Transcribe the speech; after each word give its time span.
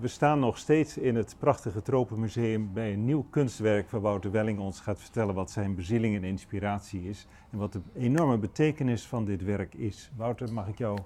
We 0.00 0.08
staan 0.08 0.38
nog 0.38 0.58
steeds 0.58 0.96
in 0.96 1.16
het 1.16 1.34
prachtige 1.38 1.82
Tropenmuseum 1.82 2.72
bij 2.72 2.92
een 2.92 3.04
nieuw 3.04 3.26
kunstwerk 3.30 3.90
waar 3.90 4.00
Wouter 4.00 4.30
Welling 4.30 4.58
ons 4.58 4.80
gaat 4.80 5.00
vertellen 5.00 5.34
wat 5.34 5.50
zijn 5.50 5.74
bezieling 5.74 6.16
en 6.16 6.24
inspiratie 6.24 7.08
is 7.08 7.26
en 7.52 7.58
wat 7.58 7.72
de 7.72 7.80
enorme 7.94 8.38
betekenis 8.38 9.06
van 9.06 9.24
dit 9.24 9.44
werk 9.44 9.74
is. 9.74 10.10
Wouter, 10.16 10.52
mag 10.52 10.68
ik 10.68 10.78
jou 10.78 10.98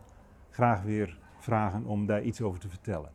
graag 0.50 0.82
weer 0.82 1.18
vragen 1.38 1.84
om 1.84 2.06
daar 2.06 2.22
iets 2.22 2.40
over 2.40 2.60
te 2.60 2.68
vertellen? 2.68 3.10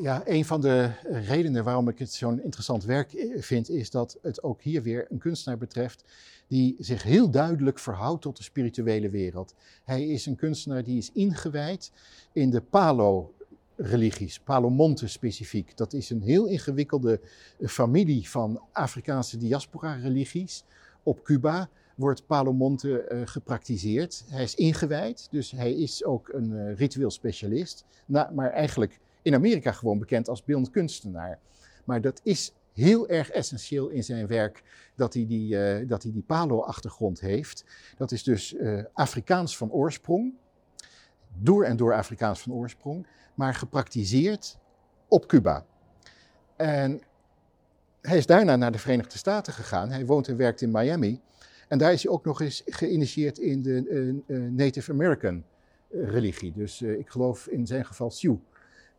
Ja, 0.00 0.22
een 0.24 0.44
van 0.44 0.60
de 0.60 0.90
redenen 1.02 1.64
waarom 1.64 1.88
ik 1.88 1.98
het 1.98 2.12
zo'n 2.12 2.42
interessant 2.42 2.84
werk 2.84 3.32
vind, 3.38 3.70
is 3.70 3.90
dat 3.90 4.18
het 4.22 4.42
ook 4.42 4.62
hier 4.62 4.82
weer 4.82 5.06
een 5.10 5.18
kunstenaar 5.18 5.58
betreft 5.58 6.04
die 6.46 6.76
zich 6.78 7.02
heel 7.02 7.30
duidelijk 7.30 7.78
verhoudt 7.78 8.22
tot 8.22 8.36
de 8.36 8.42
spirituele 8.42 9.10
wereld. 9.10 9.54
Hij 9.84 10.06
is 10.06 10.26
een 10.26 10.36
kunstenaar 10.36 10.84
die 10.84 10.98
is 10.98 11.12
ingewijd 11.12 11.92
in 12.32 12.50
de 12.50 12.60
Palo 12.60 13.34
religies, 13.78 14.40
Palomonte 14.40 15.08
specifiek. 15.08 15.76
Dat 15.76 15.92
is 15.92 16.10
een 16.10 16.22
heel 16.22 16.46
ingewikkelde 16.46 17.20
eh, 17.60 17.68
familie 17.68 18.28
van 18.28 18.62
Afrikaanse 18.72 19.36
diaspora-religies. 19.36 20.64
Op 21.02 21.22
Cuba 21.22 21.68
wordt 21.94 22.26
Palomonte 22.26 23.08
uh, 23.12 23.20
gepraktiseerd. 23.24 24.24
Hij 24.28 24.42
is 24.42 24.54
ingewijd, 24.54 25.28
dus 25.30 25.50
hij 25.50 25.72
is 25.72 26.04
ook 26.04 26.28
een 26.32 26.50
uh, 26.50 26.76
ritueel 26.76 27.10
specialist. 27.10 27.84
maar 28.06 28.50
eigenlijk 28.50 28.98
in 29.22 29.34
Amerika 29.34 29.72
gewoon 29.72 29.98
bekend 29.98 30.28
als 30.28 30.44
beeldend 30.44 30.70
kunstenaar. 30.70 31.38
Maar 31.84 32.00
dat 32.00 32.20
is 32.22 32.52
heel 32.72 33.08
erg 33.08 33.30
essentieel 33.30 33.88
in 33.88 34.04
zijn 34.04 34.26
werk 34.26 34.62
dat 34.94 35.14
hij 35.14 35.26
die, 35.26 35.54
uh, 35.54 35.88
dat 35.88 36.02
hij 36.02 36.12
die 36.12 36.22
Palo-achtergrond 36.22 37.20
heeft. 37.20 37.64
Dat 37.96 38.12
is 38.12 38.22
dus 38.22 38.56
Afrikaans 38.92 39.56
van 39.56 39.70
oorsprong 39.70 40.34
door 41.40 41.64
en 41.64 41.76
door 41.76 41.94
Afrikaans 41.94 42.40
van 42.40 42.52
oorsprong, 42.52 43.06
maar 43.34 43.54
gepraktiseerd 43.54 44.58
op 45.08 45.26
Cuba. 45.26 45.64
En 46.56 47.00
hij 48.00 48.16
is 48.16 48.26
daarna 48.26 48.56
naar 48.56 48.72
de 48.72 48.78
Verenigde 48.78 49.18
Staten 49.18 49.52
gegaan. 49.52 49.90
Hij 49.90 50.06
woont 50.06 50.28
en 50.28 50.36
werkt 50.36 50.60
in 50.60 50.70
Miami. 50.70 51.20
En 51.68 51.78
daar 51.78 51.92
is 51.92 52.02
hij 52.02 52.12
ook 52.12 52.24
nog 52.24 52.40
eens 52.40 52.62
geïnitieerd 52.66 53.38
in 53.38 53.62
de 53.62 53.84
uh, 54.26 54.50
Native 54.50 54.92
American 54.92 55.44
eh, 55.90 56.08
religie. 56.10 56.52
Dus 56.52 56.82
ik 56.82 57.08
geloof 57.08 57.46
in 57.46 57.66
zijn 57.66 57.84
geval 57.84 58.10
Sioux. 58.10 58.40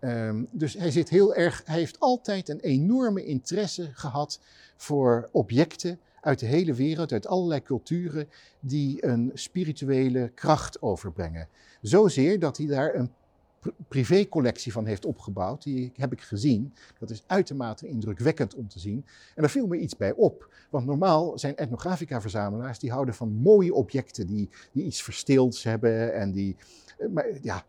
Um, 0.02 0.48
dus 0.52 0.74
hij 0.74 0.92
zit 0.92 1.10
heel 1.10 1.36
erg, 1.36 1.62
hij 1.66 1.80
heeft 1.80 2.00
altijd 2.00 2.50
een 2.50 2.60
enorme 2.60 3.26
interesse 3.26 3.90
gehad 3.94 4.40
voor 4.76 5.30
objecten 5.32 6.00
uit 6.22 6.40
de 6.40 6.46
hele 6.46 6.74
wereld, 6.74 7.12
uit 7.12 7.28
allerlei 7.28 7.62
culturen, 7.62 8.30
die 8.60 9.06
een 9.06 9.32
spirituele 9.34 10.32
kracht 10.36 10.82
overbrengen. 10.82 11.48
Zozeer 11.82 12.40
dat 12.40 12.58
hij 12.58 12.66
daar 12.66 12.96
een 12.96 13.12
privécollectie 13.88 14.72
van 14.72 14.86
heeft 14.86 15.06
opgebouwd. 15.06 15.64
Die 15.64 15.92
heb 15.96 16.12
ik 16.12 16.22
gezien. 16.22 16.74
Dat 17.00 17.10
is 17.10 17.24
uitermate 17.28 17.88
indrukwekkend 17.88 18.56
om 18.56 18.68
te 18.68 18.80
zien. 18.80 19.06
En 19.36 19.42
daar 19.42 19.50
viel 19.50 19.68
me 19.68 19.80
iets 19.80 19.98
bij 19.98 20.14
op. 20.14 20.54
Want 20.70 20.86
normaal 20.86 21.40
zijn 21.40 21.56
etnografica-verzamelaars 21.56 22.80
die 22.80 22.92
houden 22.92 23.14
van 23.14 23.32
mooie 23.32 23.74
objecten 23.74 24.28
die, 24.28 24.50
die 24.72 24.86
iets 24.86 25.02
verstilds 25.02 25.64
hebben 25.64 26.14
en 26.14 26.32
die 26.32 26.56
eh, 27.00 27.08
maar, 27.08 27.26
ja, 27.42 27.66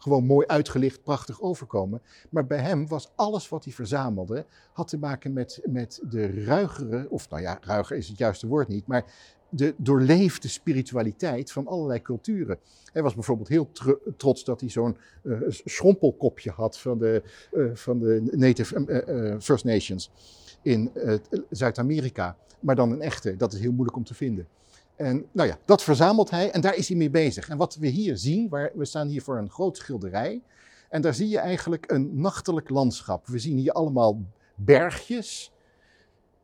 gewoon 0.00 0.24
mooi 0.24 0.46
uitgelicht, 0.46 1.02
prachtig 1.02 1.40
overkomen. 1.40 2.02
Maar 2.30 2.46
bij 2.46 2.58
hem 2.58 2.88
was 2.88 3.10
alles 3.14 3.48
wat 3.48 3.64
hij 3.64 3.72
verzamelde, 3.72 4.46
had 4.72 4.88
te 4.88 4.98
maken 4.98 5.32
met, 5.32 5.60
met 5.64 6.00
de 6.08 6.44
ruigere, 6.44 7.06
of 7.10 7.30
nou 7.30 7.42
ja, 7.42 7.58
ruiger 7.60 7.96
is 7.96 8.08
het 8.08 8.18
juiste 8.18 8.46
woord 8.46 8.68
niet, 8.68 8.86
maar 8.86 9.04
de 9.48 9.74
doorleefde 9.76 10.48
spiritualiteit 10.48 11.52
van 11.52 11.66
allerlei 11.66 12.02
culturen. 12.02 12.58
Hij 12.92 13.02
was 13.02 13.14
bijvoorbeeld 13.14 13.48
heel 13.48 13.70
trots 14.16 14.44
dat 14.44 14.60
hij 14.60 14.70
zo'n 14.70 14.96
uh, 15.22 15.38
schrompelkopje 15.48 16.50
had 16.50 16.78
van 16.78 16.98
de, 16.98 17.22
uh, 17.52 17.70
van 17.74 17.98
de 17.98 18.28
Native 18.30 18.84
uh, 18.86 19.40
First 19.40 19.64
Nations 19.64 20.10
in 20.62 20.90
Zuid-Amerika. 21.50 22.36
Maar 22.60 22.76
dan 22.76 22.90
een 22.90 23.02
echte, 23.02 23.36
dat 23.36 23.52
is 23.52 23.60
heel 23.60 23.72
moeilijk 23.72 23.96
om 23.96 24.04
te 24.04 24.14
vinden. 24.14 24.46
En 25.00 25.26
nou 25.32 25.48
ja, 25.48 25.58
dat 25.64 25.82
verzamelt 25.82 26.30
hij 26.30 26.50
en 26.50 26.60
daar 26.60 26.76
is 26.76 26.88
hij 26.88 26.96
mee 26.96 27.10
bezig. 27.10 27.48
En 27.48 27.56
wat 27.56 27.74
we 27.74 27.86
hier 27.86 28.16
zien, 28.16 28.48
waar, 28.48 28.70
we 28.74 28.84
staan 28.84 29.08
hier 29.08 29.22
voor 29.22 29.38
een 29.38 29.50
groot 29.50 29.76
schilderij. 29.76 30.42
En 30.88 31.02
daar 31.02 31.14
zie 31.14 31.28
je 31.28 31.38
eigenlijk 31.38 31.90
een 31.90 32.20
nachtelijk 32.20 32.68
landschap. 32.68 33.26
We 33.26 33.38
zien 33.38 33.56
hier 33.56 33.72
allemaal 33.72 34.22
bergjes. 34.54 35.52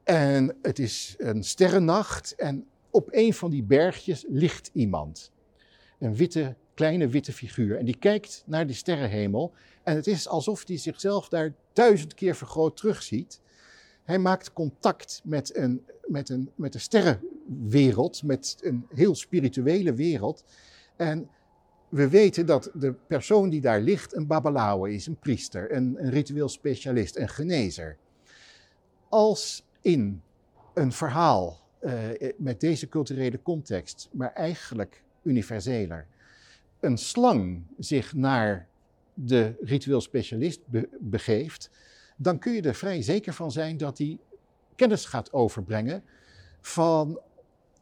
En 0.04 0.56
het 0.62 0.78
is 0.78 1.14
een 1.18 1.44
sterrennacht. 1.44 2.34
En 2.34 2.66
op 2.90 3.08
een 3.10 3.34
van 3.34 3.50
die 3.50 3.62
bergjes 3.62 4.24
ligt 4.28 4.70
iemand. 4.72 5.32
Een 5.98 6.14
witte, 6.14 6.54
kleine 6.74 7.08
witte 7.08 7.32
figuur. 7.32 7.78
En 7.78 7.84
die 7.84 7.98
kijkt 7.98 8.42
naar 8.46 8.66
de 8.66 8.72
sterrenhemel. 8.72 9.52
En 9.82 9.94
het 9.96 10.06
is 10.06 10.28
alsof 10.28 10.66
hij 10.66 10.76
zichzelf 10.76 11.28
daar 11.28 11.54
duizend 11.72 12.14
keer 12.14 12.34
vergroot 12.34 12.76
terugziet. 12.76 13.40
Hij 14.04 14.18
maakt 14.18 14.52
contact 14.52 15.20
met 15.24 15.56
een, 15.56 15.84
met 16.06 16.28
een, 16.28 16.50
met 16.54 16.74
een 16.74 16.80
sterrenwereld, 17.46 18.22
met 18.22 18.58
een 18.60 18.86
heel 18.94 19.14
spirituele 19.14 19.94
wereld. 19.94 20.44
En 20.96 21.28
we 21.88 22.08
weten 22.08 22.46
dat 22.46 22.70
de 22.74 22.92
persoon 22.92 23.48
die 23.48 23.60
daar 23.60 23.80
ligt 23.80 24.14
een 24.14 24.26
babalawe 24.26 24.94
is, 24.94 25.06
een 25.06 25.18
priester, 25.18 25.72
een, 25.72 25.96
een 25.98 26.10
ritueel 26.10 26.48
specialist, 26.48 27.16
een 27.16 27.28
genezer. 27.28 27.96
Als 29.08 29.64
in 29.80 30.22
een 30.74 30.92
verhaal 30.92 31.60
uh, 31.80 31.92
met 32.36 32.60
deze 32.60 32.88
culturele 32.88 33.42
context, 33.42 34.08
maar 34.12 34.32
eigenlijk 34.32 35.02
universeler, 35.22 36.06
een 36.80 36.98
slang 36.98 37.62
zich 37.78 38.14
naar 38.14 38.68
de 39.14 39.54
ritueel 39.60 40.00
specialist 40.00 40.60
be 40.66 40.88
begeeft, 41.00 41.70
dan 42.16 42.38
kun 42.38 42.52
je 42.52 42.62
er 42.62 42.74
vrij 42.74 43.02
zeker 43.02 43.32
van 43.32 43.52
zijn 43.52 43.76
dat 43.76 43.98
hij 43.98 44.18
kennis 44.74 45.04
gaat 45.04 45.32
overbrengen 45.32 46.02
van 46.60 47.20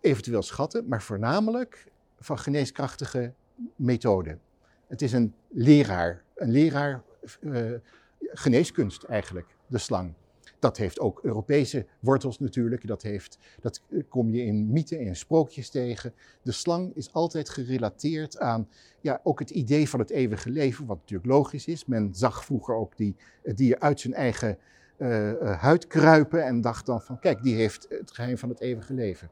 eventueel 0.04 0.42
schatten, 0.42 0.88
maar 0.88 1.02
voornamelijk 1.02 1.86
van 2.20 2.38
geneeskrachtige 2.38 3.32
methoden. 3.76 4.40
Het 4.86 5.02
is 5.02 5.12
een 5.12 5.34
leraar, 5.48 6.22
een 6.34 6.50
leraar 6.50 7.02
uh, 7.40 7.72
geneeskunst 8.18 9.02
eigenlijk, 9.02 9.56
de 9.66 9.78
slang. 9.78 10.12
Dat 10.58 10.76
heeft 10.76 11.00
ook 11.00 11.20
Europese 11.22 11.86
wortels 12.00 12.38
natuurlijk. 12.38 12.86
Dat, 12.86 13.02
heeft, 13.02 13.38
dat 13.60 13.82
kom 14.08 14.34
je 14.34 14.42
in 14.42 14.72
mythen 14.72 14.98
en 14.98 15.16
sprookjes 15.16 15.70
tegen. 15.70 16.14
De 16.42 16.52
slang 16.52 16.94
is 16.94 17.12
altijd 17.12 17.48
gerelateerd 17.48 18.38
aan 18.38 18.68
ja, 19.00 19.20
ook 19.22 19.38
het 19.38 19.50
idee 19.50 19.88
van 19.88 20.00
het 20.00 20.10
eeuwige 20.10 20.50
leven, 20.50 20.86
wat 20.86 20.98
natuurlijk 20.98 21.30
logisch 21.30 21.66
is. 21.66 21.84
Men 21.84 22.14
zag 22.14 22.44
vroeger 22.44 22.74
ook 22.74 22.96
die, 22.96 23.16
dier 23.54 23.78
uit 23.78 24.00
zijn 24.00 24.14
eigen 24.14 24.58
uh, 24.98 25.60
huid 25.60 25.86
kruipen 25.86 26.44
en 26.44 26.60
dacht 26.60 26.86
dan 26.86 27.02
van 27.02 27.18
kijk, 27.18 27.42
die 27.42 27.54
heeft 27.54 27.86
het 27.88 28.10
geheim 28.10 28.38
van 28.38 28.48
het 28.48 28.60
eeuwige 28.60 28.94
leven. 28.94 29.30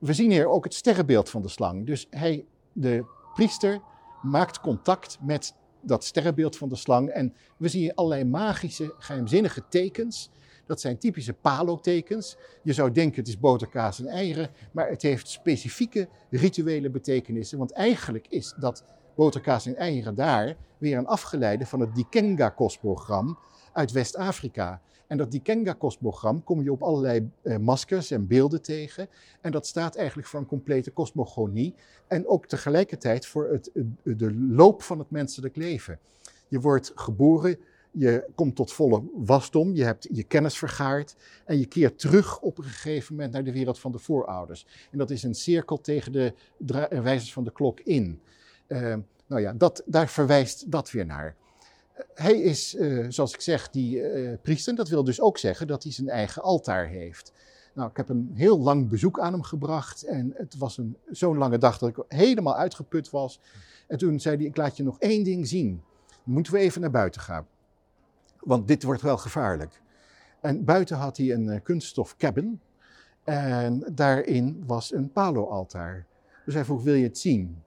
We 0.00 0.12
zien 0.12 0.30
hier 0.30 0.46
ook 0.46 0.64
het 0.64 0.74
sterrenbeeld 0.74 1.30
van 1.30 1.42
de 1.42 1.48
slang. 1.48 1.86
Dus 1.86 2.06
hij, 2.10 2.44
de 2.72 3.04
priester 3.34 3.80
maakt 4.22 4.60
contact 4.60 5.18
met 5.22 5.54
dat 5.80 6.04
sterrenbeeld 6.04 6.56
van 6.56 6.68
de 6.68 6.76
slang. 6.76 7.08
En 7.08 7.34
we 7.56 7.68
zien 7.68 7.94
allerlei 7.94 8.24
magische, 8.24 8.94
geheimzinnige 8.98 9.62
tekens. 9.68 10.30
Dat 10.66 10.80
zijn 10.80 10.98
typische 10.98 11.32
palo-tekens. 11.32 12.36
Je 12.62 12.72
zou 12.72 12.92
denken 12.92 13.18
het 13.18 13.28
is 13.28 13.38
boterkaas 13.38 14.00
en 14.00 14.06
eieren, 14.06 14.50
maar 14.72 14.88
het 14.88 15.02
heeft 15.02 15.28
specifieke 15.28 16.08
rituele 16.30 16.90
betekenissen. 16.90 17.58
Want 17.58 17.72
eigenlijk 17.72 18.26
is 18.28 18.54
dat 18.58 18.84
boterkaas 19.14 19.66
en 19.66 19.76
eieren 19.76 20.14
daar 20.14 20.56
weer 20.78 20.98
een 20.98 21.06
afgeleide 21.06 21.66
van 21.66 21.80
het 21.80 21.94
Dikenga-kosmogram 21.94 23.38
uit 23.72 23.92
West-Afrika. 23.92 24.80
En 25.06 25.16
dat 25.16 25.30
Dikenga-kosmogram 25.30 26.44
kom 26.44 26.62
je 26.62 26.72
op 26.72 26.82
allerlei 26.82 27.30
eh, 27.42 27.56
maskers 27.56 28.10
en 28.10 28.26
beelden 28.26 28.62
tegen. 28.62 29.08
En 29.40 29.52
dat 29.52 29.66
staat 29.66 29.96
eigenlijk 29.96 30.28
voor 30.28 30.40
een 30.40 30.46
complete 30.46 30.90
kosmogonie. 30.90 31.74
En 32.06 32.26
ook 32.26 32.46
tegelijkertijd 32.46 33.26
voor 33.26 33.48
het, 33.48 33.70
de 34.02 34.34
loop 34.34 34.82
van 34.82 34.98
het 34.98 35.10
menselijk 35.10 35.56
leven. 35.56 35.98
Je 36.48 36.60
wordt 36.60 36.92
geboren, 36.94 37.58
je 37.90 38.24
komt 38.34 38.56
tot 38.56 38.72
volle 38.72 39.02
wasdom, 39.14 39.74
je 39.74 39.84
hebt 39.84 40.08
je 40.12 40.22
kennis 40.22 40.58
vergaard 40.58 41.16
en 41.44 41.58
je 41.58 41.66
keert 41.66 41.98
terug 41.98 42.40
op 42.40 42.58
een 42.58 42.64
gegeven 42.64 43.14
moment 43.14 43.32
naar 43.32 43.44
de 43.44 43.52
wereld 43.52 43.78
van 43.78 43.92
de 43.92 43.98
voorouders. 43.98 44.66
En 44.90 44.98
dat 44.98 45.10
is 45.10 45.22
een 45.22 45.34
cirkel 45.34 45.80
tegen 45.80 46.12
de 46.12 46.34
wijzers 46.88 47.32
van 47.32 47.44
de 47.44 47.52
klok 47.52 47.80
in. 47.80 48.20
Uh, 48.70 48.96
nou 49.26 49.42
ja, 49.42 49.52
dat, 49.52 49.82
daar 49.86 50.08
verwijst 50.08 50.70
dat 50.70 50.90
weer 50.90 51.06
naar. 51.06 51.36
Hij 52.14 52.40
is, 52.40 52.74
uh, 52.74 53.06
zoals 53.08 53.34
ik 53.34 53.40
zeg, 53.40 53.70
die 53.70 54.12
uh, 54.12 54.36
priester. 54.42 54.74
Dat 54.74 54.88
wil 54.88 55.04
dus 55.04 55.20
ook 55.20 55.38
zeggen 55.38 55.66
dat 55.66 55.82
hij 55.82 55.92
zijn 55.92 56.08
eigen 56.08 56.42
altaar 56.42 56.86
heeft. 56.86 57.32
Nou, 57.74 57.90
ik 57.90 57.96
heb 57.96 58.08
een 58.08 58.30
heel 58.34 58.58
lang 58.58 58.88
bezoek 58.88 59.20
aan 59.20 59.32
hem 59.32 59.42
gebracht. 59.42 60.02
En 60.02 60.32
het 60.34 60.56
was 60.58 60.80
zo'n 61.10 61.38
lange 61.38 61.58
dag 61.58 61.78
dat 61.78 61.88
ik 61.88 62.04
helemaal 62.08 62.56
uitgeput 62.56 63.10
was. 63.10 63.40
En 63.86 63.98
toen 63.98 64.20
zei 64.20 64.36
hij, 64.36 64.44
ik 64.44 64.56
laat 64.56 64.76
je 64.76 64.82
nog 64.82 64.98
één 64.98 65.24
ding 65.24 65.48
zien. 65.48 65.82
Moeten 66.24 66.52
we 66.52 66.58
even 66.58 66.80
naar 66.80 66.90
buiten 66.90 67.20
gaan. 67.20 67.46
Want 68.40 68.68
dit 68.68 68.82
wordt 68.82 69.02
wel 69.02 69.16
gevaarlijk. 69.18 69.80
En 70.40 70.64
buiten 70.64 70.96
had 70.96 71.16
hij 71.16 71.32
een 71.32 71.46
uh, 71.46 71.60
kunststof 71.62 72.16
cabin. 72.16 72.60
En 73.24 73.84
daarin 73.92 74.64
was 74.66 74.92
een 74.92 75.12
palo-altaar. 75.12 76.06
Dus 76.44 76.54
hij 76.54 76.64
vroeg, 76.64 76.82
wil 76.82 76.94
je 76.94 77.04
het 77.04 77.18
zien? 77.18 77.62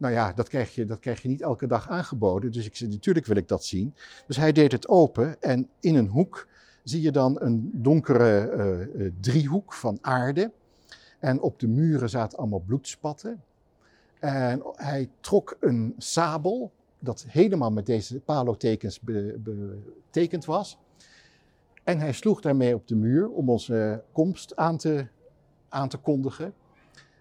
Nou 0.00 0.12
ja, 0.12 0.32
dat 0.32 0.48
krijg, 0.48 0.74
je, 0.74 0.84
dat 0.84 0.98
krijg 0.98 1.22
je 1.22 1.28
niet 1.28 1.42
elke 1.42 1.66
dag 1.66 1.88
aangeboden. 1.88 2.52
Dus 2.52 2.66
ik 2.66 2.76
zei, 2.76 2.90
natuurlijk 2.90 3.26
wil 3.26 3.36
ik 3.36 3.48
dat 3.48 3.64
zien. 3.64 3.94
Dus 4.26 4.36
hij 4.36 4.52
deed 4.52 4.72
het 4.72 4.88
open 4.88 5.42
en 5.42 5.68
in 5.80 5.94
een 5.94 6.08
hoek 6.08 6.46
zie 6.82 7.02
je 7.02 7.10
dan 7.10 7.36
een 7.40 7.70
donkere 7.72 8.52
uh, 8.94 9.10
driehoek 9.20 9.72
van 9.72 9.98
aarde. 10.00 10.52
En 11.18 11.40
op 11.40 11.58
de 11.58 11.68
muren 11.68 12.10
zaten 12.10 12.38
allemaal 12.38 12.62
bloedspatten. 12.66 13.42
En 14.18 14.62
hij 14.74 15.10
trok 15.20 15.56
een 15.60 15.94
sabel, 15.98 16.72
dat 16.98 17.24
helemaal 17.28 17.70
met 17.70 17.86
deze 17.86 18.20
palotekens 18.20 19.00
betekend 19.00 20.44
was. 20.44 20.78
En 21.84 21.98
hij 21.98 22.12
sloeg 22.12 22.40
daarmee 22.40 22.74
op 22.74 22.88
de 22.88 22.96
muur 22.96 23.28
om 23.28 23.50
onze 23.50 24.02
komst 24.12 24.56
aan 24.56 24.76
te, 24.76 25.06
aan 25.68 25.88
te 25.88 25.98
kondigen. 25.98 26.54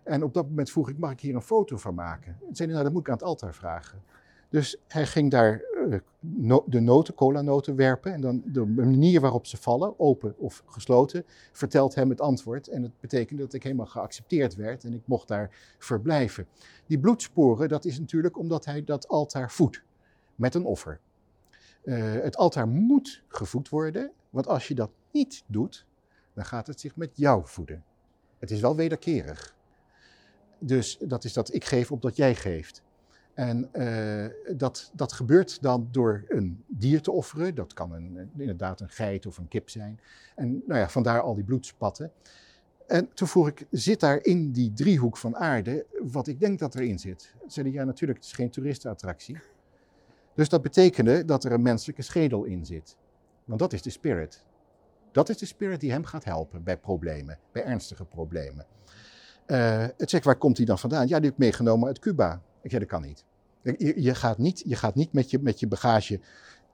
En 0.10 0.24
op 0.24 0.34
dat 0.34 0.48
moment 0.48 0.72
vroeg 0.72 0.90
ik, 0.90 0.98
mag 0.98 1.12
ik 1.12 1.20
hier 1.20 1.36
een 1.36 1.42
foto 1.42 1.78
van 1.78 1.94
maken? 1.94 2.38
En 2.48 2.56
zei 2.56 2.58
hij, 2.58 2.68
nou 2.68 2.84
dat 2.84 2.94
moet 2.94 3.02
ik 3.02 3.08
aan 3.08 3.14
het 3.14 3.24
altaar 3.24 3.54
vragen. 3.54 4.02
Dus 4.50 4.78
hij 4.88 5.06
ging 5.06 5.32
daar 5.32 5.62
no 6.20 6.64
de 6.68 6.80
noten, 6.80 7.14
cola-noten 7.14 7.76
werpen. 7.76 8.14
En 8.14 8.22
dan 8.22 8.42
de 8.46 8.66
manier 8.66 9.22
waarop 9.22 9.46
ze 9.46 9.58
vallen, 9.58 10.00
open 10.00 10.36
of 10.38 10.64
gesloten, 10.66 11.26
vertelt 11.52 11.96
hem 11.96 12.10
het 12.10 12.22
antwoord. 12.22 12.68
En 12.68 12.84
het 12.84 13.00
betekende 13.00 13.42
dat 13.42 13.54
ik 13.54 13.64
helemaal 13.64 13.86
geaccepteerd 13.86 14.56
werd 14.56 14.84
en 14.84 14.94
ik 14.94 15.02
mocht 15.06 15.28
daar 15.28 15.76
verblijven. 15.78 16.48
Die 16.86 17.00
bloedsporen, 17.00 17.70
dat 17.70 17.86
is 17.86 18.00
natuurlijk 18.00 18.38
omdat 18.38 18.66
hij 18.66 18.84
dat 18.84 19.08
altaar 19.08 19.52
voedt 19.52 19.84
met 20.36 20.56
een 20.56 20.66
offer. 20.66 21.00
Uh, 21.84 22.12
het 22.12 22.38
altaar 22.38 22.68
moet 22.68 23.24
gevoed 23.28 23.70
worden, 23.70 24.12
want 24.30 24.48
als 24.48 24.68
je 24.68 24.76
dat 24.76 24.90
niet 25.12 25.44
doet, 25.46 25.86
dan 26.34 26.46
gaat 26.46 26.68
het 26.68 26.80
zich 26.80 26.96
met 26.96 27.10
jou 27.14 27.42
voeden. 27.46 27.84
Het 28.38 28.52
is 28.52 28.62
wel 28.62 28.76
wederkerig. 28.76 29.58
Dus 30.60 30.98
dat 30.98 31.24
is 31.24 31.34
dat 31.34 31.54
ik 31.54 31.66
geef 31.66 31.92
op 31.92 32.02
dat 32.02 32.16
jij 32.16 32.36
geeft. 32.36 32.84
En 33.34 33.70
uh, 33.74 34.58
dat, 34.58 34.92
dat 34.94 35.14
gebeurt 35.14 35.62
dan 35.62 35.88
door 35.92 36.26
een 36.28 36.64
dier 36.68 37.02
te 37.02 37.12
offeren. 37.12 37.56
Dat 37.56 37.74
kan 37.74 37.92
een, 37.92 38.30
inderdaad 38.38 38.80
een 38.80 38.90
geit 38.90 39.26
of 39.26 39.38
een 39.38 39.48
kip 39.48 39.70
zijn. 39.70 40.00
En 40.36 40.64
nou 40.68 40.80
ja, 40.80 40.90
vandaar 40.90 41.22
al 41.22 41.36
die 41.36 41.44
bloedspatten. 41.44 42.12
En 42.88 43.14
toen 43.14 43.28
vroeg 43.28 43.48
ik, 43.48 43.66
zit 43.72 44.00
daar 44.00 44.24
in 44.24 44.52
die 44.52 44.74
driehoek 44.74 45.18
van 45.18 45.36
aarde 45.36 45.86
wat 46.12 46.28
ik 46.28 46.40
denk 46.40 46.60
dat 46.60 46.76
erin 46.76 47.00
zit? 47.00 47.34
Zeiden 47.48 47.74
ja, 47.74 47.84
natuurlijk, 47.84 48.20
het 48.20 48.28
is 48.28 48.34
geen 48.34 48.50
toeristenattractie. 48.50 49.40
Dus 50.34 50.50
dat 50.50 50.62
betekende 50.62 51.26
dat 51.26 51.44
er 51.44 51.52
een 51.52 51.62
menselijke 51.62 52.02
schedel 52.02 52.44
in 52.44 52.66
zit. 52.66 52.98
Want 53.46 53.60
dat 53.60 53.74
is 53.74 53.82
de 53.82 53.90
spirit. 53.90 54.46
Dat 55.12 55.30
is 55.30 55.38
de 55.38 55.46
spirit 55.46 55.80
die 55.80 55.92
hem 55.92 56.06
gaat 56.06 56.24
helpen 56.24 56.64
bij 56.64 56.78
problemen, 56.78 57.40
bij 57.52 57.64
ernstige 57.64 58.06
problemen. 58.06 58.66
Uh, 59.52 59.86
het 59.98 60.10
zegt, 60.10 60.24
waar 60.24 60.36
komt 60.38 60.58
hij 60.58 60.66
dan 60.66 60.80
vandaan? 60.80 61.08
Ja, 61.08 61.16
die 61.16 61.26
heb 61.26 61.34
ik 61.34 61.38
meegenomen 61.38 61.88
uit 61.88 62.00
Cuba. 62.00 62.42
Ik 62.62 62.72
zeg, 62.72 62.80
dat 62.80 62.90
kan 62.90 63.02
niet. 63.02 63.26
Je, 63.62 64.02
je, 64.02 64.16
gaat 64.16 64.38
niet, 64.38 64.64
je 64.66 64.76
gaat 64.76 64.96
niet 64.96 65.14
met 65.14 65.32
je, 65.32 65.40
met 65.40 65.60
je 65.60 65.68
bagage, 65.68 66.20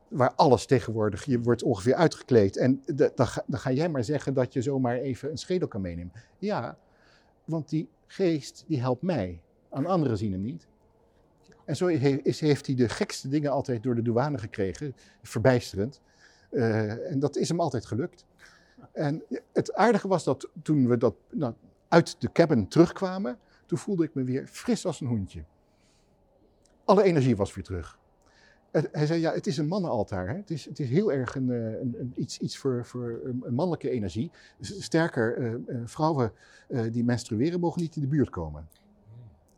waar 0.07 0.33
alles 0.33 0.65
tegenwoordig, 0.65 1.25
je 1.25 1.39
wordt 1.39 1.63
ongeveer 1.63 1.95
uitgekleed. 1.95 2.57
En 2.57 2.83
dan, 2.85 3.27
ga, 3.27 3.43
dan 3.47 3.59
ga 3.59 3.71
jij 3.71 3.89
maar 3.89 4.03
zeggen 4.03 4.33
dat 4.33 4.53
je 4.53 4.61
zomaar 4.61 4.97
even 4.97 5.31
een 5.31 5.37
schedel 5.37 5.67
kan 5.67 5.81
meenemen. 5.81 6.13
Ja, 6.37 6.77
want 7.45 7.69
die 7.69 7.89
geest, 8.07 8.63
die 8.67 8.79
helpt 8.79 9.01
mij. 9.01 9.41
Aan 9.69 9.85
anderen 9.85 10.17
zien 10.17 10.31
hem 10.31 10.41
niet. 10.41 10.67
En 11.65 11.75
zo 11.75 11.87
heeft, 11.87 12.39
heeft 12.39 12.65
hij 12.65 12.75
de 12.75 12.89
gekste 12.89 13.27
dingen 13.27 13.51
altijd 13.51 13.83
door 13.83 13.95
de 13.95 14.01
douane 14.01 14.37
gekregen. 14.37 14.95
Verbijsterend. 15.21 16.01
Uh, 16.51 17.11
en 17.11 17.19
dat 17.19 17.35
is 17.35 17.49
hem 17.49 17.59
altijd 17.59 17.85
gelukt. 17.85 18.25
En 18.91 19.23
het 19.53 19.73
aardige 19.73 20.07
was 20.07 20.23
dat 20.23 20.49
toen 20.61 20.87
we 20.87 20.97
dat, 20.97 21.15
nou, 21.29 21.53
uit 21.87 22.15
de 22.21 22.31
cabin 22.31 22.67
terugkwamen, 22.67 23.37
toen 23.65 23.77
voelde 23.77 24.03
ik 24.03 24.13
me 24.13 24.23
weer 24.23 24.47
fris 24.47 24.85
als 24.85 25.01
een 25.01 25.07
hoentje. 25.07 25.43
Alle 26.83 27.03
energie 27.03 27.35
was 27.35 27.53
weer 27.53 27.63
terug. 27.63 27.99
Hij 28.71 29.05
zei, 29.05 29.19
ja, 29.19 29.33
het 29.33 29.47
is 29.47 29.57
een 29.57 29.67
mannenaltaar. 29.67 30.27
Hè? 30.27 30.35
Het, 30.35 30.49
is, 30.49 30.65
het 30.65 30.79
is 30.79 30.89
heel 30.89 31.11
erg 31.11 31.35
een, 31.35 31.51
eh, 31.51 31.57
een, 31.57 31.95
een 31.99 32.13
iets, 32.15 32.39
iets 32.39 32.57
voor, 32.57 32.85
voor 32.85 33.19
een 33.23 33.53
mannelijke 33.53 33.89
energie. 33.89 34.31
Sterker, 34.59 35.37
uh, 35.37 35.53
uh, 35.67 35.81
vrouwen 35.85 36.31
die 36.91 37.03
menstrueren 37.03 37.59
mogen 37.59 37.81
niet 37.81 37.95
in 37.95 38.01
de 38.01 38.07
buurt 38.07 38.29
komen. 38.29 38.67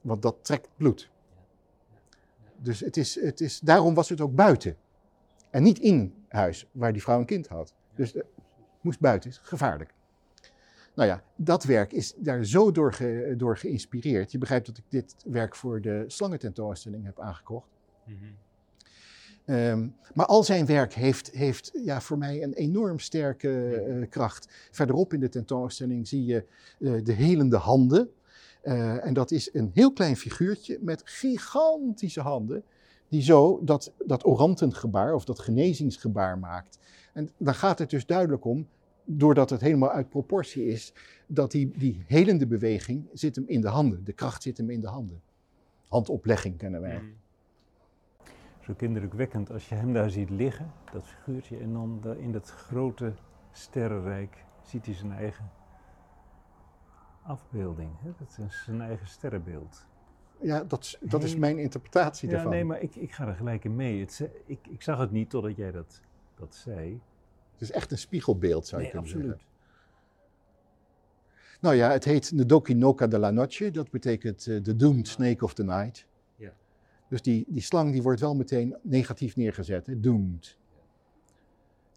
Want 0.02 0.22
dat 0.22 0.36
trekt 0.42 0.70
bloed. 0.76 1.10
Dus 2.58 2.80
het 2.80 2.98
is, 2.98 3.22
het 3.22 3.42
is, 3.42 3.60
daarom 3.60 3.94
was 3.94 4.10
het 4.10 4.22
ook 4.22 4.36
buiten. 4.36 4.76
En 5.50 5.64
niet 5.64 5.80
in 5.80 6.14
huis, 6.28 6.68
waar 6.72 6.94
die 6.94 7.02
vrouw 7.02 7.20
een 7.20 7.26
kind 7.26 7.48
had. 7.48 7.74
Dus 7.96 8.14
het 8.14 8.26
moest 8.82 9.00
buiten, 9.00 9.30
is 9.30 9.38
gevaarlijk. 9.38 9.94
Nou 10.98 11.10
ja, 11.10 11.24
dat 11.36 11.64
werk 11.64 11.92
is 11.92 12.14
daar 12.16 12.46
zo 12.46 12.72
door, 12.72 12.94
ge, 12.94 13.34
door 13.38 13.58
geïnspireerd. 13.58 14.32
Je 14.32 14.38
begrijpt 14.38 14.66
dat 14.66 14.78
ik 14.78 14.84
dit 14.90 15.16
werk 15.26 15.56
voor 15.56 15.82
de 15.82 16.04
slangententoonstelling 16.08 17.06
heb 17.06 17.20
aangekocht. 17.20 17.68
Mm 18.04 18.18
-hmm. 18.20 19.56
um, 19.56 19.96
maar 20.14 20.26
al 20.26 20.44
zijn 20.44 20.66
werk 20.66 20.94
heeft, 20.94 21.32
heeft 21.32 21.72
ja, 21.74 22.02
voor 22.02 22.18
mij 22.18 22.44
een 22.44 22.54
enorm 22.54 23.00
sterke 23.00 23.84
uh, 23.88 24.10
kracht. 24.10 24.48
Verderop 24.72 25.14
in 25.14 25.20
de 25.20 25.30
tentoonstelling 25.30 26.08
zie 26.08 26.26
je 26.26 26.46
uh, 26.80 27.04
de 27.04 27.14
helende 27.14 27.58
handen. 27.58 28.10
Uh, 28.64 29.06
en 29.06 29.14
dat 29.14 29.32
is 29.32 29.50
een 29.54 29.72
heel 29.74 29.94
klein 29.94 30.18
figuurtje 30.18 30.78
met 30.82 31.02
gigantische 31.06 32.22
handen. 32.22 32.64
Die 33.08 33.22
zo 33.22 33.60
dat, 33.64 33.92
dat 34.06 34.26
orantengebaar 34.26 35.14
of 35.14 35.26
dat 35.26 35.40
genezingsgebaar 35.40 36.38
maakt. 36.38 36.80
En 37.14 37.30
dan 37.38 37.56
gaat 37.56 37.80
het 37.80 37.90
dus 37.90 38.06
duidelijk 38.06 38.46
om 38.46 38.68
doordat 39.08 39.50
het 39.50 39.62
helemaal 39.62 39.92
uit 39.92 40.10
proportie 40.10 40.66
is, 40.66 40.94
dat 41.28 41.52
die, 41.52 41.78
die 41.78 42.04
helende 42.08 42.48
beweging 42.48 43.10
zit 43.14 43.36
hem 43.36 43.46
in 43.48 43.62
de 43.62 43.68
handen. 43.68 44.04
De 44.04 44.14
kracht 44.14 44.44
zit 44.44 44.58
hem 44.58 44.70
in 44.70 44.82
de 44.82 44.88
handen. 44.88 45.22
Handoplegging 45.88 46.58
kennen 46.58 46.82
wij. 46.82 47.00
Mm. 47.00 47.14
Zo 48.60 48.74
kinderlijkwekkend 48.74 49.52
als 49.52 49.70
je 49.70 49.76
hem 49.76 49.94
daar 49.94 50.10
ziet 50.10 50.30
liggen, 50.30 50.72
dat 50.92 51.06
figuurtje, 51.06 51.58
en 51.58 51.74
dan 51.74 52.18
in 52.18 52.32
dat 52.32 52.50
grote 52.50 53.14
sterrenrijk 53.52 54.46
ziet 54.62 54.86
hij 54.86 54.96
zijn 54.96 55.12
eigen 55.12 55.50
afbeelding. 57.24 57.90
Hè? 58.00 58.12
Dat 58.18 58.38
is 58.48 58.64
zijn 58.64 58.82
eigen 58.82 59.08
sterrenbeeld. 59.08 59.86
Ja, 60.42 60.64
dat, 60.64 60.98
dat 61.02 61.24
is 61.24 61.36
mijn 61.36 61.58
interpretatie 61.58 62.28
ja, 62.28 62.34
daarvan. 62.34 62.52
Nee, 62.52 62.66
maar 62.66 62.82
ik, 62.82 62.96
ik 62.96 63.12
ga 63.12 63.28
er 63.28 63.36
gelijk 63.36 63.64
in 63.64 63.76
mee. 63.76 64.00
Het, 64.00 64.30
ik, 64.46 64.68
ik 64.68 64.82
zag 64.82 64.98
het 65.00 65.12
niet 65.12 65.30
totdat 65.30 65.56
jij 65.56 65.72
dat, 65.72 66.02
dat 66.36 66.56
zei. 66.56 67.02
Het 67.58 67.70
is 67.70 67.76
echt 67.76 67.92
een 67.92 67.98
spiegelbeeld, 67.98 68.68
zou 68.68 68.82
je 68.82 68.88
nee, 68.88 68.96
kunnen 68.96 69.12
absoluut. 69.12 69.38
zeggen. 69.38 69.56
Nou 71.62 71.76
ja, 71.76 71.92
het 71.92 72.04
heet 72.04 72.32
Nedoki 72.32 72.74
Noka 72.74 73.08
de 73.08 73.20
la 73.20 73.32
Noche. 73.32 73.72
Dat 73.72 73.90
betekent 73.90 74.48
uh, 74.48 74.62
The 74.62 74.76
Doomed 74.76 75.08
Snake 75.08 75.44
of 75.44 75.54
the 75.54 75.64
Night. 75.64 76.06
Ja. 76.36 76.54
Dus 77.10 77.22
die, 77.22 77.46
die 77.48 77.62
slang 77.62 77.92
die 77.92 78.02
wordt 78.02 78.20
wel 78.20 78.36
meteen 78.36 78.78
negatief 78.82 79.36
neergezet. 79.36 79.86
Hè? 79.86 80.00
Doomed. 80.00 80.58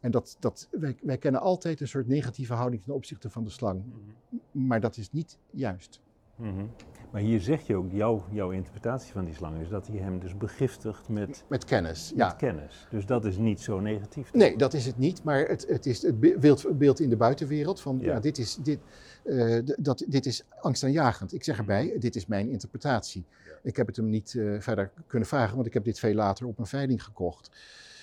En 0.01 0.11
dat, 0.11 0.37
dat, 0.39 0.69
wij, 0.71 0.97
wij 1.03 1.19
kennen 1.19 1.41
altijd 1.41 1.81
een 1.81 1.89
soort 1.89 2.07
negatieve 2.07 2.55
houding 2.55 2.83
ten 2.83 2.95
opzichte 2.95 3.31
van 3.31 3.45
de 3.45 3.51
slang. 3.51 3.85
Mm 3.85 3.93
-hmm. 3.93 4.67
Maar 4.67 4.81
dat 4.81 4.97
is 4.97 5.13
niet 5.13 5.39
juist. 5.51 6.01
Mm 6.41 6.57
-hmm. 6.57 6.71
Maar 7.11 7.21
hier 7.21 7.41
zeg 7.41 7.67
je 7.67 7.77
ook, 7.77 7.91
jouw, 7.91 8.25
jouw 8.31 8.51
interpretatie 8.51 9.13
van 9.13 9.25
die 9.25 9.35
slang 9.35 9.61
is 9.61 9.69
dat 9.69 9.87
hij 9.87 9.99
hem 9.99 10.19
dus 10.19 10.37
begiftigt 10.37 11.09
met, 11.09 11.45
met 11.49 11.65
kennis. 11.65 12.11
met 12.11 12.19
ja. 12.19 12.31
kennis. 12.31 12.87
Dus 12.91 13.07
dat 13.07 13.25
is 13.25 13.37
niet 13.37 13.61
zo 13.61 13.81
negatief. 13.81 14.33
Nee, 14.33 14.57
dat 14.57 14.75
is 14.75 14.87
het 14.87 14.99
niet. 14.99 15.25
Maar 15.25 15.49
het, 15.49 15.67
het 15.69 15.87
is 15.87 16.03
het 16.03 16.41
beeld, 16.41 16.79
beeld 16.79 17.01
in 17.01 17.09
de 17.09 17.17
buitenwereld 17.17 17.81
van, 17.81 17.99
ja. 18.01 18.13
ja 18.13 18.21
dit, 18.21 18.39
is, 18.39 18.59
dit, 18.63 18.79
uh, 19.25 19.59
dat, 19.77 20.05
dit 20.09 20.27
is 20.27 20.45
angstaanjagend. 20.61 21.33
Ik 21.33 21.45
zeg 21.45 21.59
erbij, 21.59 21.97
dit 21.99 22.17
is 22.17 22.27
mijn 22.27 22.51
interpretatie. 22.51 23.25
Ja. 23.47 23.53
Ik 23.63 23.77
heb 23.77 23.87
het 23.87 23.97
hem 23.97 24.09
niet 24.09 24.35
uh, 24.35 24.61
verder 24.61 24.91
kunnen 25.07 25.29
vragen, 25.29 25.55
want 25.55 25.67
ik 25.67 25.75
heb 25.75 25.85
dit 25.85 25.99
veel 25.99 26.15
later 26.15 26.47
op 26.47 26.59
een 26.59 26.67
veiling 26.67 27.05
gekocht. 27.05 27.51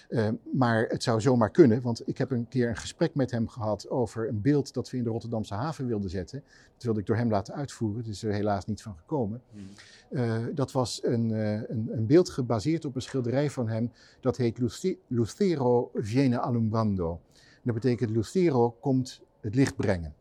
Uh, 0.09 0.29
maar 0.53 0.85
het 0.87 1.03
zou 1.03 1.21
zomaar 1.21 1.49
kunnen, 1.49 1.81
want 1.81 2.07
ik 2.07 2.17
heb 2.17 2.31
een 2.31 2.47
keer 2.47 2.69
een 2.69 2.75
gesprek 2.75 3.15
met 3.15 3.31
hem 3.31 3.47
gehad 3.47 3.89
over 3.89 4.27
een 4.27 4.41
beeld 4.41 4.73
dat 4.73 4.89
we 4.89 4.97
in 4.97 5.03
de 5.03 5.09
Rotterdamse 5.09 5.53
haven 5.53 5.87
wilden 5.87 6.09
zetten. 6.09 6.43
Dat 6.73 6.83
wilde 6.83 6.99
ik 6.99 7.05
door 7.05 7.15
hem 7.15 7.29
laten 7.29 7.53
uitvoeren, 7.53 7.97
het 7.97 8.07
is 8.07 8.23
er 8.23 8.33
helaas 8.33 8.65
niet 8.65 8.81
van 8.81 8.95
gekomen. 8.97 9.41
Hmm. 9.51 9.67
Uh, 10.09 10.45
dat 10.53 10.71
was 10.71 11.03
een, 11.03 11.29
uh, 11.29 11.51
een, 11.51 11.89
een, 11.91 12.05
beeld 12.05 12.29
gebaseerd 12.29 12.85
op 12.85 12.95
een 12.95 13.01
schilderij 13.01 13.49
van 13.49 13.67
hem, 13.67 13.91
dat 14.19 14.37
heet 14.37 14.59
Lucero 15.07 15.91
viene 15.93 16.39
alumbrando. 16.39 17.19
En 17.33 17.61
dat 17.63 17.73
betekent 17.73 18.09
Lucero 18.09 18.75
komt 18.79 19.21
het 19.41 19.55
licht 19.55 19.75
brengen. 19.75 20.13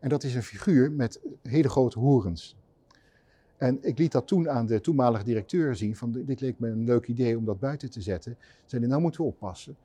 En 0.00 0.08
dat 0.08 0.22
is 0.22 0.34
een 0.34 0.42
figuur 0.42 0.92
met 0.92 1.20
hele 1.42 1.68
grote 1.68 1.98
horens. 1.98 2.56
En 3.62 3.78
ik 3.80 3.98
liet 3.98 4.12
dat 4.12 4.26
toen 4.26 4.50
aan 4.50 4.66
de 4.66 4.80
toenmalige 4.80 5.24
directeur 5.24 5.76
zien, 5.76 5.96
van 5.96 6.12
dit 6.12 6.40
leek 6.40 6.58
me 6.58 6.68
een 6.68 6.84
leuk 6.84 7.06
idee 7.06 7.38
om 7.38 7.44
dat 7.44 7.58
buiten 7.58 7.90
te 7.90 8.00
zetten. 8.00 8.36
Zeiden, 8.64 8.90
nou 8.90 9.02
moeten 9.02 9.20
we 9.20 9.26
oppassen, 9.26 9.76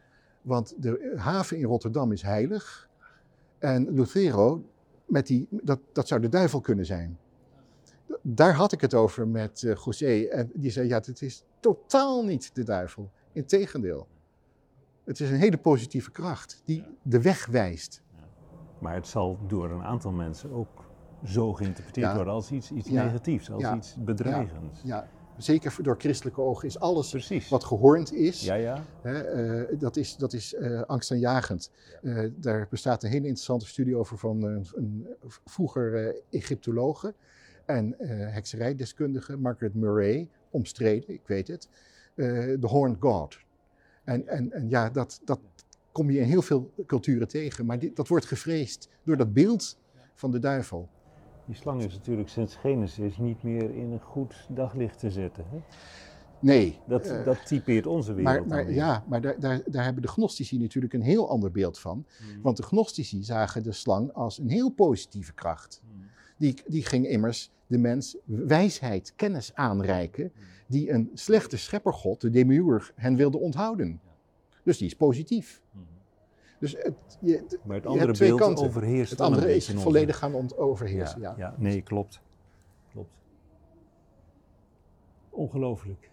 want 0.41 0.73
de 0.77 1.13
haven 1.15 1.57
in 1.57 1.63
Rotterdam 1.63 2.11
is 2.11 2.21
heilig. 2.21 2.89
En 3.57 3.93
Lucero, 3.93 4.63
met 5.05 5.27
die, 5.27 5.47
dat, 5.49 5.79
dat 5.91 6.07
zou 6.07 6.21
de 6.21 6.29
duivel 6.29 6.61
kunnen 6.61 6.85
zijn. 6.85 7.17
Daar 8.21 8.53
had 8.53 8.71
ik 8.71 8.81
het 8.81 8.93
over 8.93 9.27
met 9.27 9.61
uh, 9.61 9.75
José 9.85 10.23
en 10.23 10.51
die 10.53 10.71
zei, 10.71 10.87
ja, 10.87 10.97
het 10.97 11.21
is 11.21 11.43
totaal 11.59 12.23
niet 12.25 12.55
de 12.55 12.63
duivel. 12.63 13.09
Integendeel. 13.31 14.07
Het 15.03 15.19
is 15.19 15.29
een 15.29 15.39
hele 15.39 15.57
positieve 15.57 16.11
kracht 16.11 16.61
die 16.65 16.83
de 17.01 17.21
weg 17.21 17.45
wijst. 17.45 18.01
Maar 18.79 18.95
het 18.95 19.07
zal 19.07 19.39
door 19.47 19.71
een 19.71 19.83
aantal 19.83 20.11
mensen 20.11 20.51
ook 20.51 20.86
zo 21.25 21.53
geïnterpreteerd 21.53 22.07
ja. 22.07 22.15
worden 22.15 22.33
als 22.33 22.51
iets, 22.51 22.71
iets 22.71 22.89
ja. 22.89 23.03
negatiefs, 23.03 23.51
als 23.51 23.61
ja. 23.61 23.75
iets 23.75 23.95
bedreigends. 23.99 24.81
Ja. 24.83 25.07
zeker 25.37 25.75
door 25.81 25.95
christelijke 25.97 26.41
ogen, 26.41 26.67
is 26.67 26.79
alles 26.79 27.09
Precies. 27.09 27.49
wat 27.49 27.63
gehoornd 27.63 28.13
is. 28.13 28.41
Ja, 28.41 28.53
ja. 28.53 28.83
Hè, 29.01 29.21
eh, 29.21 29.79
dat 29.79 29.95
is, 29.95 30.15
dat 30.15 30.33
is 30.33 30.53
eh, 30.53 30.81
angstaanjagend. 30.81 31.71
Eh, 32.01 32.23
daar 32.35 32.67
bestaat 32.69 33.03
een 33.03 33.09
hele 33.09 33.25
interessante 33.25 33.67
studie 33.67 33.95
over 33.95 34.17
van 34.17 34.43
een, 34.43 34.67
een 34.75 35.07
vroeger 35.45 36.15
Egyptologe 36.29 37.13
en 37.65 37.95
hekserijdeskundige 38.31 39.37
Margaret 39.37 39.73
Murray, 39.73 40.29
omstreden, 40.49 41.13
ik 41.13 41.27
weet 41.27 41.47
het, 41.47 41.69
de 42.15 42.67
Horned 42.67 42.97
God. 42.99 43.37
En, 44.03 44.27
en, 44.27 44.51
en 44.51 44.69
ja, 44.69 44.89
dat, 44.89 45.21
dat 45.25 45.39
kom 45.91 46.11
je 46.11 46.19
in 46.19 46.27
heel 46.27 46.41
veel 46.41 46.71
culturen 46.85 47.27
tegen, 47.27 47.65
maar 47.65 47.79
dit, 47.79 47.95
dat 47.95 48.07
wordt 48.07 48.25
gevreesd 48.25 48.89
door 49.03 49.17
dat 49.17 49.33
beeld 49.33 49.77
van 50.15 50.31
de 50.31 50.39
duivel. 50.39 50.89
Die 51.47 51.55
slang 51.55 51.83
is 51.83 51.93
natuurlijk 51.93 52.29
sinds 52.29 52.55
Genesis 52.55 53.17
niet 53.17 53.43
meer 53.43 53.75
in 53.75 53.91
een 53.91 54.01
goed 54.01 54.45
daglicht 54.49 54.99
te 54.99 55.11
zetten. 55.11 55.45
Hè? 55.49 55.57
Nee. 56.39 56.79
Dat, 56.87 57.05
eh, 57.05 57.25
dat 57.25 57.45
typeert 57.45 57.85
onze 57.85 58.13
wereld. 58.13 58.47
Maar, 58.47 58.71
ja, 58.71 59.03
maar 59.07 59.21
daar, 59.21 59.39
daar, 59.39 59.61
daar 59.65 59.83
hebben 59.83 60.01
de 60.01 60.07
gnostici 60.07 60.57
natuurlijk 60.57 60.93
een 60.93 61.01
heel 61.01 61.29
ander 61.29 61.51
beeld 61.51 61.79
van. 61.79 62.05
Hmm. 62.17 62.41
Want 62.41 62.57
de 62.57 62.63
gnostici 62.63 63.23
zagen 63.23 63.63
de 63.63 63.71
slang 63.71 64.13
als 64.13 64.37
een 64.37 64.49
heel 64.49 64.69
positieve 64.69 65.33
kracht. 65.33 65.81
Hmm. 65.83 66.05
Die, 66.37 66.61
die 66.67 66.85
ging 66.85 67.07
immers 67.07 67.51
de 67.67 67.77
mens 67.77 68.17
wijsheid, 68.25 69.13
kennis 69.15 69.53
aanreiken, 69.53 70.31
die 70.67 70.91
een 70.91 71.11
slechte 71.13 71.57
scheppergod, 71.57 72.21
de 72.21 72.29
demiurg, 72.29 72.91
hen 72.95 73.15
wilde 73.15 73.37
onthouden. 73.37 73.99
Dus 74.63 74.77
die 74.77 74.87
is 74.87 74.95
positief. 74.95 75.61
Hmm. 75.71 75.85
Dus 76.59 76.75
het, 76.77 77.17
je, 77.21 77.59
Maar 77.63 77.75
het 77.75 77.85
andere 77.85 78.11
twee 78.11 78.29
beeld 78.29 78.41
kanten. 78.41 78.65
overheerst 78.65 79.11
het 79.11 79.21
andere 79.21 79.55
is 79.55 79.73
volledig 79.73 80.17
gaan 80.17 80.55
overheersen. 80.55 81.21
Ja, 81.21 81.33
Ja, 81.37 81.47
ja, 81.47 81.55
nee, 81.57 81.81
klopt. 81.81 82.21
Klopt. 82.91 83.11
Ongelooflijk. 85.29 86.11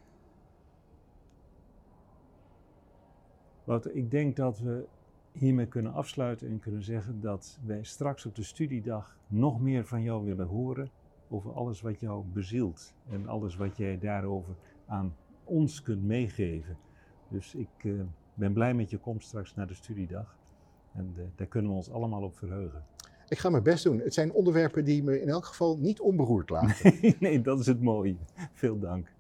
Wouter, 3.65 3.95
ik 3.95 4.11
denk 4.11 4.37
dat 4.37 4.59
we 4.59 4.87
hiermee 5.33 5.67
kunnen 5.67 5.93
afsluiten 5.93 6.49
en 6.49 6.59
kunnen 6.59 6.83
zeggen 6.83 7.21
dat 7.21 7.59
wij 7.65 7.85
straks 7.85 8.27
op 8.27 8.35
de 8.35 8.43
studiedag 8.43 9.17
nog 9.27 9.61
meer 9.61 9.87
van 9.87 10.03
jou 10.03 10.25
willen 10.25 10.47
horen 10.47 10.91
over 11.29 11.53
alles 11.53 11.81
wat 11.81 12.01
jou 12.01 12.25
bezielt 12.33 12.95
en 13.09 13.29
alles 13.29 13.57
wat 13.57 13.77
jij 13.77 13.99
daarover 13.99 14.55
aan 14.87 15.17
ons 15.45 15.83
kunt 15.83 16.03
meegeven. 16.03 16.77
Dus 17.29 17.55
ik 17.55 17.85
eh, 18.35 18.41
ben 18.41 18.53
blij 18.53 18.75
met 18.75 18.91
je 18.91 18.99
komst 18.99 19.27
straks 19.27 19.55
naar 19.55 19.67
de 19.67 19.75
studiedag 19.75 20.37
en 20.93 21.15
eh, 21.17 21.25
daar 21.35 21.47
kunnen 21.47 21.71
we 21.71 21.77
ons 21.77 21.91
allemaal 21.91 22.23
op 22.23 22.37
verheugen. 22.37 22.85
Ik 23.29 23.39
ga 23.39 23.51
mijn 23.51 23.63
best 23.63 23.85
doen. 23.85 23.99
Het 23.99 24.15
zijn 24.15 24.33
onderwerpen 24.33 24.85
die 24.85 25.03
me 25.03 25.21
in 25.21 25.29
elk 25.29 25.45
geval 25.45 25.79
niet 25.79 26.01
onberoerd 26.01 26.51
laten. 26.51 26.95
nee, 27.21 27.41
dat 27.41 27.61
is 27.61 27.67
het 27.67 27.83
mooie. 27.83 28.17
Veel 28.53 28.79
dank. 28.79 29.13